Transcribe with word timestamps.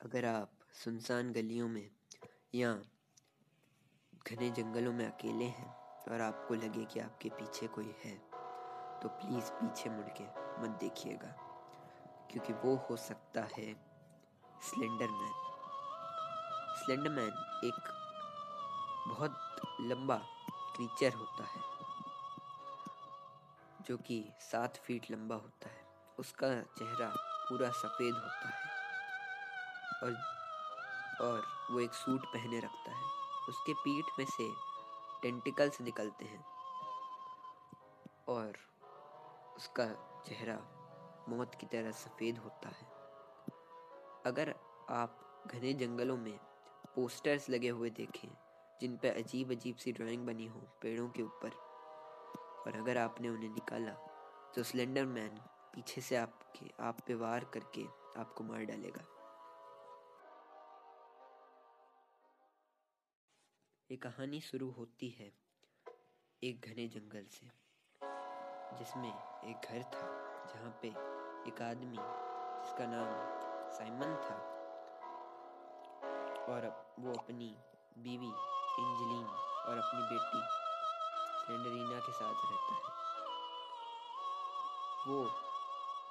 अगर 0.00 0.24
आप 0.24 0.50
सुनसान 0.74 1.32
गलियों 1.32 1.68
में 1.68 1.88
या 2.54 2.72
घने 4.28 4.50
जंगलों 4.50 4.92
में 4.92 5.04
अकेले 5.06 5.44
हैं 5.46 5.70
और 6.10 6.20
आपको 6.20 6.54
लगे 6.54 6.84
कि 6.84 7.00
आपके 7.00 7.28
पीछे 7.30 7.66
कोई 7.66 7.94
है 8.04 8.14
तो 9.02 9.08
प्लीज़ 9.10 9.50
पीछे 9.52 9.90
मुड़ 9.90 10.08
के 10.20 10.24
मत 10.62 10.78
देखिएगा, 10.80 11.32
क्योंकि 12.30 12.52
वो 12.64 12.74
हो 12.90 12.96
सकता 12.98 13.42
है 13.56 13.66
स्लेंडर 14.62 15.10
मैन 15.10 15.34
स्लेंडर 16.78 17.10
मैन 17.10 17.32
एक 17.64 17.92
बहुत 19.08 19.60
लंबा 19.82 20.16
क्रीचर 20.76 21.14
होता 21.14 21.44
है, 21.44 21.62
जो 23.80 23.96
कि 23.98 24.24
सात 24.42 24.76
फीट 24.76 25.10
लंबा 25.10 25.36
होता 25.36 25.68
है। 25.68 25.86
उसका 26.18 26.48
चेहरा 26.78 27.14
पूरा 27.48 27.70
सफ़ेद 27.72 28.14
होता 28.14 28.48
है। 28.48 28.77
और 30.02 30.16
और 31.20 31.46
वो 31.70 31.80
एक 31.80 31.92
सूट 31.92 32.26
पहने 32.26 32.58
रखता 32.60 32.92
है। 32.92 33.04
उसके 33.48 33.72
पीठ 33.74 34.04
में 34.18 34.26
से 34.26 34.48
टेंटिकल्स 35.22 35.80
निकलते 35.80 36.24
हैं। 36.24 36.44
और 38.28 38.58
उसका 39.56 39.86
चेहरा 40.26 40.58
मौत 41.28 41.54
की 41.54 41.66
तरह 41.66 41.90
सफ़ेद 41.90 42.38
होता 42.38 42.68
है। 42.68 42.86
अगर 44.26 44.54
आप 44.90 45.44
घने 45.46 45.72
जंगलों 45.72 46.16
में 46.16 46.38
पोस्टर्स 46.94 47.50
लगे 47.50 47.68
हुए 47.68 47.90
देखें, 47.90 48.28
जिन 48.80 48.96
पर 48.96 49.16
अजीब 49.16 49.50
अजीब 49.50 49.76
सी 49.76 49.92
ड्राइंग 49.92 50.26
बनी 50.26 50.46
हो 50.46 50.60
पेड़ों 50.82 51.08
के 51.08 51.22
ऊपर, 51.22 51.50
और 52.66 52.76
अगर 52.76 52.98
आपने 52.98 53.28
उन्हें 53.28 53.50
निकाला 53.50 53.92
तो 54.54 54.62
स्लेंडर 54.62 55.04
मैन 55.04 55.38
पीछे 55.74 56.00
से 56.00 56.16
आपके, 56.16 56.70
आप 56.80 57.00
पे 57.06 57.14
वार 57.14 57.44
करके 57.44 57.84
आपको 58.20 58.44
मार 58.44 58.64
डालेगा। 58.64 59.17
ये 63.90 63.96
कहानी 63.96 64.40
शुरू 64.40 64.70
होती 64.70 65.08
है 65.10 65.32
एक 66.42 66.66
घने 66.68 66.86
जंगल 66.88 67.24
से, 67.30 67.46
जिसमें 68.78 69.08
एक 69.44 69.68
घर 69.70 69.82
था, 69.82 70.08
जहाँ 70.46 70.78
पे 70.82 70.88
एक 71.48 71.62
आदमी, 71.62 71.96
जिसका 71.96 72.86
नाम 72.86 73.14
साइमन 73.72 74.14
था, 74.24 74.36
और 76.48 76.68
वो 76.98 77.12
अपनी 77.12 77.56
बीवी 77.98 78.30
एंजलिन 78.80 79.26
और 79.68 79.78
अपनी 79.78 80.02
बेटी 80.02 80.42
सेंडरीना 81.46 82.00
के 82.00 82.12
साथ 82.12 82.46
रहता 82.52 82.74
है। 82.74 82.96
वो 85.08 85.24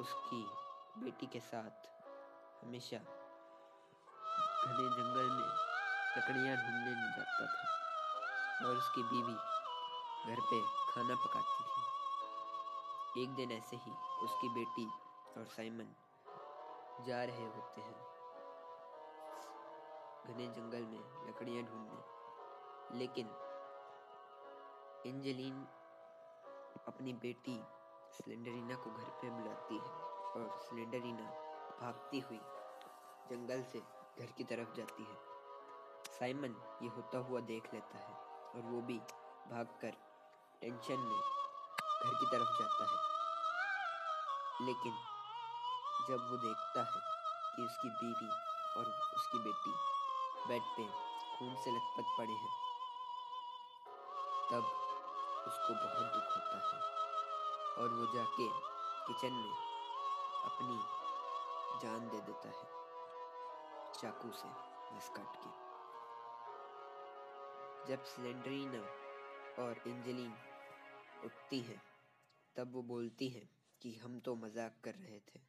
उसकी 0.00 0.42
बेटी 1.04 1.26
के 1.26 1.40
साथ 1.40 1.88
हमेशा 2.64 2.98
घने 4.66 4.88
जंगल 4.88 5.30
में 5.30 5.67
लकड़ियाँ 6.16 6.56
ढूँढने 6.56 6.94
जाता 6.94 7.46
था 7.46 8.66
और 8.66 8.76
उसकी 8.76 9.02
बीवी 9.02 9.34
घर 10.26 10.40
पे 10.40 10.60
खाना 10.92 11.14
पकाती 11.14 11.64
थी। 11.64 13.22
एक 13.22 13.34
दिन 13.34 13.52
ऐसे 13.52 13.76
ही 13.76 13.90
उसकी 14.22 14.48
बेटी 14.48 14.86
और 15.36 15.46
साइमन 15.46 15.94
जा 17.06 17.24
रहे 17.24 17.44
होते 17.44 17.80
हैं। 17.80 17.96
घने 20.26 20.46
जंगल 20.46 20.82
में 20.82 21.28
लकड़ियाँ 21.28 21.64
ढूँढने। 21.64 22.98
लेकिन 22.98 23.26
एंजेलिन 25.06 25.66
अपनी 26.88 27.12
बेटी 27.12 27.64
सिलेंडरीना 28.12 28.74
को 28.74 28.90
घर 28.90 29.04
पे 29.04 29.30
बुलाती 29.30 29.74
है 29.74 29.90
और 30.32 30.58
सिलेंडरीना 30.62 31.30
भागती 31.80 32.20
हुई 32.20 32.40
जंगल 33.30 33.62
से 33.62 33.78
घर 34.18 34.32
की 34.32 34.44
तरफ़ 34.44 34.76
जाती 34.76 35.02
है। 35.02 35.37
साइमन 36.18 36.54
ये 36.82 36.88
होता 36.88 37.18
हुआ 37.18 37.40
देख 37.48 37.72
लेता 37.74 37.98
है 37.98 38.14
और 38.54 38.62
वो 38.62 38.80
भी 38.82 38.98
भागकर 39.50 39.90
टेंशन 40.60 41.00
में 41.00 41.18
घर 41.18 42.14
की 42.14 42.26
तरफ़ 42.26 42.58
जाता 42.58 42.84
है। 42.84 44.66
लेकिन 44.66 44.92
जब 46.08 46.30
वो 46.30 46.36
देखता 46.36 46.82
है 46.84 47.00
कि 47.56 47.62
उसकी 47.64 47.88
बीवी 47.90 48.28
और 48.78 48.90
उसकी 49.16 49.38
बेटी 49.38 49.74
बेड 50.48 50.62
पे 50.76 50.88
खून 51.38 51.54
से 51.56 51.70
लथपथ 51.70 52.16
पड़े 52.18 52.32
हैं, 52.32 52.52
तब 54.50 54.64
उसको 55.48 55.74
बहुत 55.74 56.12
दुख 56.14 56.36
होता 56.36 56.58
है 56.68 56.80
और 57.76 57.94
वो 57.94 58.12
जाके 58.14 58.48
किचन 59.06 59.32
में 59.32 59.54
अपनी 60.44 60.80
जान 61.82 62.08
दे 62.08 62.20
देता 62.22 62.48
है, 62.48 62.68
चाकू 63.92 64.32
से 64.32 64.48
नस 64.96 65.08
काट 65.08 65.36
के। 65.36 65.67
जब 67.88 68.02
सिलेंड्रीना 68.02 68.80
और 69.62 69.82
एंजेलिन 69.86 70.34
उठती 71.24 71.60
हैं, 71.60 71.82
तब 72.56 72.72
वो 72.72 72.82
बोलती 72.82 73.28
हैं 73.28 73.50
कि 73.82 73.94
हम 73.94 74.20
तो 74.20 74.36
मज़ाक 74.36 74.74
कर 74.84 74.94
रहे 74.94 75.18
थे। 75.18 75.40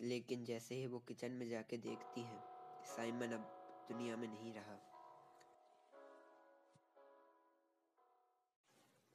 लेकिन 0.00 0.44
जैसे 0.44 0.74
ही 0.74 0.86
वो 0.86 0.98
किचन 0.98 1.30
में 1.30 1.48
जाके 1.48 1.76
देखती 1.76 2.20
हैं, 2.20 2.44
साइमन 2.96 3.32
अब 3.32 3.40
दुनिया 3.92 4.16
में 4.16 4.28
नहीं 4.28 4.52
रहा। 4.54 4.78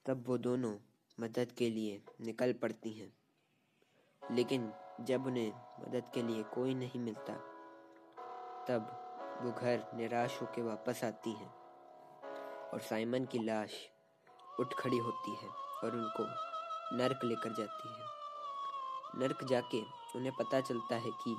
तब 0.06 0.24
वो 0.28 0.38
दोनों 0.38 0.78
मदद 1.20 1.52
के 1.52 1.70
लिए 1.70 2.04
निकल 2.22 2.54
पड़ती 2.54 2.92
हैं। 2.92 3.14
लेकिन 4.32 4.74
जब 5.02 5.26
उन्हें 5.26 5.54
मदद 5.80 6.12
के 6.14 6.24
लिए 6.24 6.44
कोई 6.44 6.76
नहीं 6.76 7.00
मिलता, 7.00 7.34
तब 8.68 8.98
वो 9.42 9.52
घर 9.52 9.92
निराश 9.94 10.42
होकर 10.42 10.62
वापस 10.62 11.04
आती 11.04 11.32
हैं। 11.32 11.61
और 12.74 12.80
साइमन 12.80 13.26
की 13.26 13.40
लाश 13.40 13.72
उठ 14.60 14.74
खड़ी 14.74 14.98
होती 14.98 15.36
है 15.36 15.50
और 15.84 15.96
उनको 15.96 16.24
नर्क 16.98 17.24
लेकर 17.24 17.54
जाती 17.54 17.90
है। 17.90 18.10
नर्क 19.20 19.44
जाके 19.44 19.82
उन्हें 20.16 20.32
पता 20.36 20.62
चलता 20.62 20.96
है 20.96 21.12
कि 21.24 21.36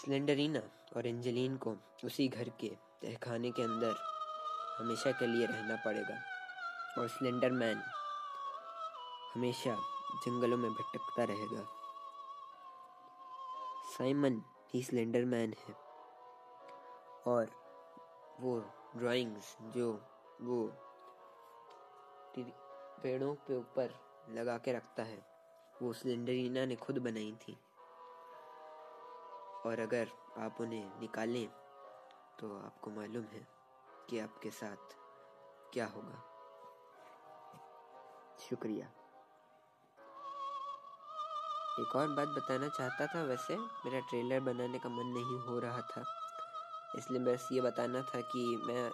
स्लेंडरीना 0.00 0.62
और 0.96 1.06
एंजेलिन 1.06 1.56
को 1.56 1.76
उसी 2.04 2.28
घर 2.28 2.48
के 2.60 2.68
तहखाने 3.02 3.50
के 3.50 3.62
अंदर 3.62 3.94
हमेशा 4.78 5.12
के 5.12 5.26
लिए 5.26 5.46
रहना 5.46 5.76
पड़ेगा 5.76 6.18
और 6.98 7.08
स्लेंडर 7.08 7.50
मैन 7.50 7.82
हमेशा 9.34 9.74
जंगलों 10.24 10.56
में 10.56 10.70
भटकता 10.72 11.24
रहेगा। 11.24 11.66
साइमन 13.98 14.42
ही 14.74 14.82
स्लेंडर 14.82 15.24
मैन 15.24 15.54
है 15.58 15.74
और 17.26 17.50
वो 18.40 18.58
ड्राइंग्स 18.96 19.56
जो 19.60 19.92
वो 20.40 20.66
पेड़ों 23.02 23.34
पे 23.34 23.56
ऊपर 23.56 23.94
लगा 24.28 24.58
के 24.58 24.72
रखता 24.72 25.02
है, 25.02 25.26
वो 25.82 25.92
सिलेंडरीना 25.92 26.64
ने 26.66 26.76
खुद 26.76 26.98
बनाई 26.98 27.32
थी। 27.32 27.52
और 29.66 29.80
अगर 29.80 30.08
आप 30.38 30.60
उन्हें 30.60 31.00
निकालें 31.00 31.48
तो 32.38 32.58
आपको 32.58 32.90
मालूम 32.90 33.24
है 33.24 33.46
कि 34.08 34.18
आपके 34.18 34.50
साथ 34.50 34.96
क्या 35.72 35.86
होगा। 35.86 36.22
शुक्रिया। 38.38 38.86
एक 41.80 41.96
और 41.96 42.08
बात 42.08 42.28
बताना 42.28 42.68
चाहता 42.68 43.06
था, 43.06 43.22
वैसे 43.22 43.56
मेरा 43.56 44.00
ट्रेलर 44.00 44.40
बनाने 44.40 44.78
का 44.78 44.88
मन 44.88 45.06
नहीं 45.06 45.38
हो 45.38 45.58
रहा 45.58 45.80
था। 45.80 46.19
इसलिए 46.96 47.20
बस 47.20 47.48
ये 47.52 47.60
बताना 47.60 48.02
था 48.02 48.20
कि 48.20 48.62
मैं 48.66 48.92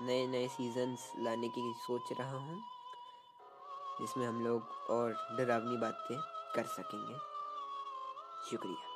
नए 0.00 0.26
नए 0.26 0.48
सीजन्स 0.48 1.12
लाने 1.18 1.48
की 1.48 1.74
सोच 1.86 2.12
रहा 2.12 2.38
हूँ, 2.38 2.62
जिसमें 4.00 4.26
हम 4.26 4.40
लोग 4.40 4.62
और 4.90 5.12
डरावनी 5.12 5.76
बातें 5.76 6.20
कर 6.54 6.64
सकेंगे। 6.64 7.14
शुक्रिया। 8.50 8.93